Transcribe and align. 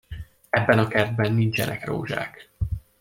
Ebben 0.49 0.77
a 0.79 0.87
kertben 0.87 1.33
nincsenek 1.33 1.85
rózsák! 1.85 2.49